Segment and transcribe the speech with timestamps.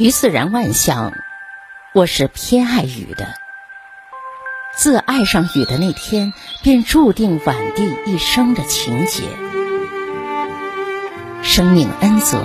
[0.00, 1.12] 于自然万象，
[1.92, 3.34] 我是偏爱雨的。
[4.74, 9.24] 自爱上雨的那天，便注定晚地一生的情节。
[11.42, 12.42] 生命恩泽，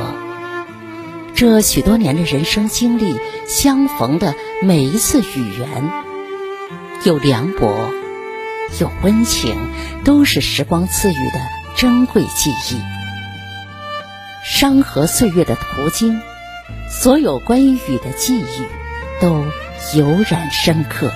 [1.33, 3.17] 这许多年的人生经历，
[3.47, 5.89] 相逢的每一次雨缘，
[7.05, 7.89] 有凉薄，
[8.81, 9.55] 有温情，
[10.03, 11.39] 都是时光赐予的
[11.77, 12.81] 珍贵记忆。
[14.43, 16.19] 山河岁月的途经，
[16.89, 18.65] 所有关于雨的记忆，
[19.21, 19.45] 都
[19.95, 21.11] 油然深刻。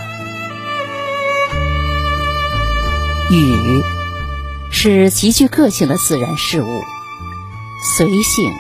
[3.32, 3.84] 雨
[4.72, 6.84] 是极具个性的自然事物，
[7.98, 8.52] 随性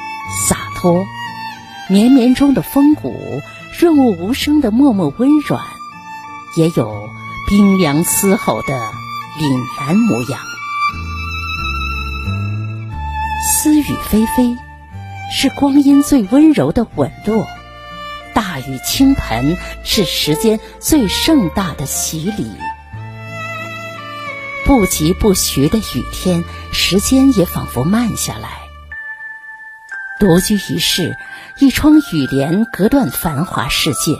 [0.47, 1.05] 洒脱，
[1.87, 3.41] 绵绵中的风骨，
[3.79, 5.63] 润物无声的默默温软，
[6.55, 7.09] 也有
[7.47, 8.73] 冰凉嘶吼的
[9.39, 10.39] 凛然模样。
[13.51, 14.57] 丝雨霏霏，
[15.31, 17.45] 是光阴最温柔的吻落；
[18.33, 22.51] 大雨倾盆，是时间最盛大的洗礼。
[24.65, 28.49] 不疾不徐的雨天，时间也仿佛慢下来。
[30.19, 31.15] 独居一室，
[31.59, 34.11] 一窗雨帘隔断繁华世界。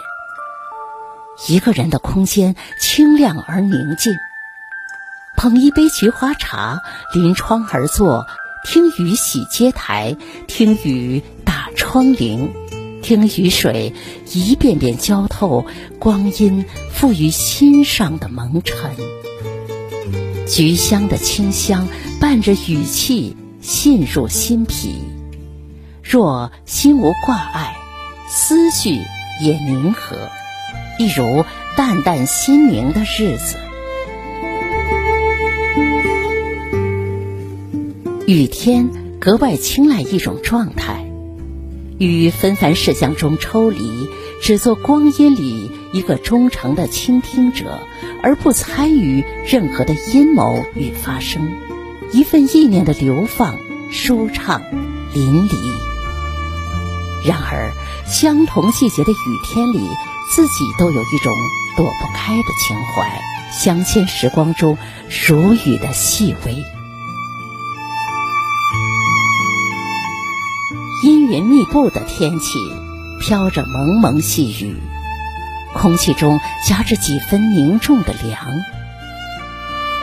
[1.47, 4.13] 一个人的空间清亮而宁静。
[5.35, 6.81] 捧一杯菊花茶，
[7.13, 8.27] 临窗而坐，
[8.65, 10.15] 听雨洗阶台，
[10.47, 12.49] 听雨打窗棂，
[13.01, 13.93] 听雨水
[14.31, 15.66] 一遍遍浇透
[15.99, 18.91] 光阴赋予心上的蒙尘。
[20.47, 21.88] 菊香的清香
[22.19, 24.95] 伴着语气沁入心脾，
[26.03, 27.75] 若心无挂碍，
[28.28, 29.00] 思绪
[29.41, 30.17] 也宁和，
[30.97, 31.45] 一如
[31.78, 33.55] 淡淡心明的日子。
[38.29, 41.03] 雨天格外青睐一种状态，
[41.97, 44.07] 于纷繁世相中抽离，
[44.40, 47.79] 只做光阴里一个忠诚的倾听者。
[48.22, 51.51] 而不参与任何的阴谋与发生，
[52.12, 53.57] 一份意念的流放，
[53.90, 54.61] 舒畅
[55.11, 55.56] 淋漓。
[57.25, 57.73] 然而，
[58.06, 59.90] 相同季节的雨天里，
[60.35, 61.34] 自己都有一种
[61.75, 64.78] 躲不开的情怀，镶嵌时光中
[65.28, 66.78] 如雨的细微。
[71.29, 72.57] 云密布的天气，
[73.22, 74.75] 飘着蒙蒙细雨。
[75.75, 78.40] 空气中夹着几分凝重的凉。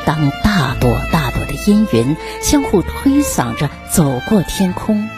[0.04, 5.09] 当大朵大朵的阴云相互推搡着走过天空，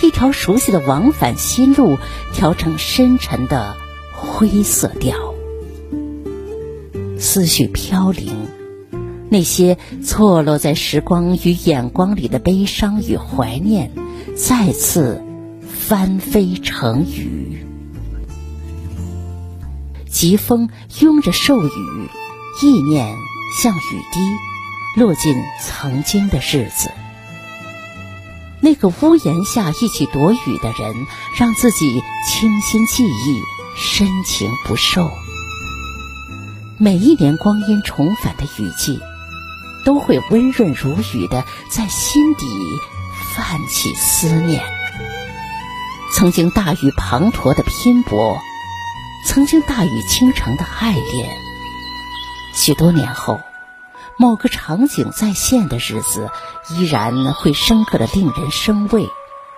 [0.00, 1.98] 一条熟悉的往返心路
[2.32, 3.76] 调成深沉的
[4.10, 5.14] 灰色调。
[7.18, 8.34] 思绪飘零，
[9.28, 13.90] 那些错落在时光与眼光里的悲伤与怀念，
[14.34, 15.22] 再次
[15.88, 17.66] 翻飞成雨。
[20.08, 20.70] 疾风
[21.00, 22.08] 拥着骤雨，
[22.62, 23.16] 意念
[23.60, 26.90] 像雨滴，落进曾经的日子。
[28.60, 30.94] 那个屋檐下一起躲雨的人，
[31.36, 33.42] 让自己清心记忆，
[33.76, 35.10] 深情不寿。
[36.78, 39.00] 每一年光阴重返的雨季，
[39.84, 42.46] 都会温润如雨的在心底
[43.34, 44.62] 泛起思念。
[46.12, 48.38] 曾经大雨滂沱的拼搏。
[49.24, 51.30] 曾经大雨倾城的爱恋，
[52.54, 53.40] 许多年后，
[54.18, 56.28] 某个场景再现的日子，
[56.70, 59.08] 依然会深刻的令人生畏、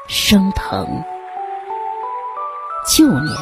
[0.06, 1.02] 生疼。
[2.86, 3.36] 旧年，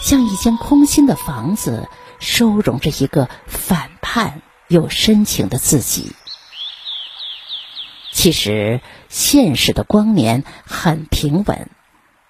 [0.00, 1.88] 像一间空心的房子，
[2.20, 6.12] 收容着一个反叛又深情的自己。
[8.12, 11.68] 其实，现实的光年很平稳，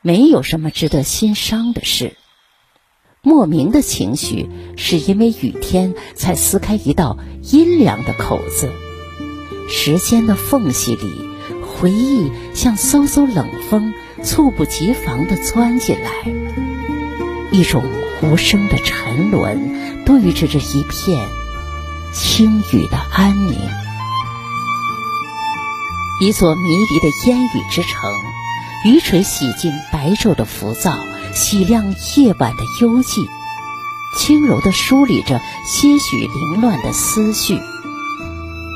[0.03, 2.17] 没有什么值得心伤的事。
[3.23, 8.73] 莫名的情绪，是因为雨天才撕开一道阴凉的口子。
[9.69, 11.31] 时间的缝隙里，
[11.63, 13.95] 回忆像嗖嗖冷风，
[14.25, 16.11] 猝不及防地钻进来。
[17.53, 17.85] 一种
[18.23, 21.29] 无声的沉沦，对峙着一片
[22.13, 23.57] 轻雨的安宁。
[26.21, 28.01] 一座迷离的烟雨之城，
[28.85, 30.97] 雨水洗净白昼的浮躁。
[31.35, 33.27] 洗亮夜晚的幽寂，
[34.19, 37.59] 轻柔地梳理着些许凌乱的思绪。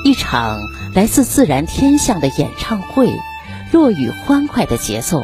[0.04, 0.58] 一场
[0.94, 3.12] 来自自然天象的演唱会，
[3.72, 5.20] 落雨欢快的节奏，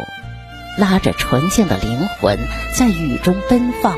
[0.77, 2.39] 拉着纯净的灵魂
[2.77, 3.97] 在雨中奔放，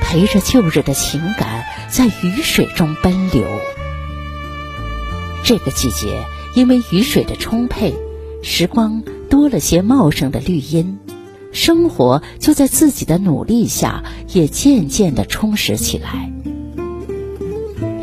[0.00, 3.44] 陪着旧日的情感在雨水中奔流。
[5.42, 6.24] 这个季节，
[6.54, 7.96] 因为雨水的充沛，
[8.44, 9.02] 时光
[9.36, 10.98] 多了些茂盛的绿荫。
[11.52, 14.02] 生活就在自己的努力下，
[14.32, 16.32] 也渐渐的充实起来。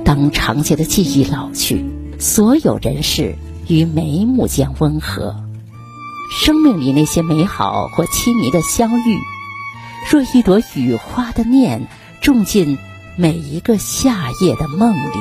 [0.05, 1.83] 当长街的记忆老去，
[2.19, 3.35] 所有人事
[3.67, 5.35] 于眉目间温和，
[6.31, 9.17] 生命里那些美好或凄迷的相遇，
[10.11, 11.87] 若一朵雨花的念，
[12.21, 12.77] 种进
[13.17, 15.19] 每一个夏夜的梦里。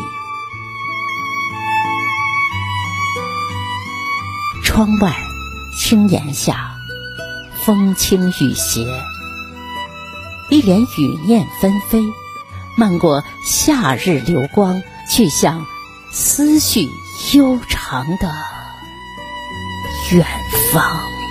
[4.63, 5.15] 窗外，
[5.77, 6.71] 青檐下。
[7.65, 8.85] 风轻雨斜，
[10.51, 12.03] 一帘雨念纷飞，
[12.77, 15.65] 漫过夏日流光，去向
[16.11, 16.89] 思绪
[17.35, 18.29] 悠长的
[20.11, 20.27] 远
[20.73, 21.22] 方。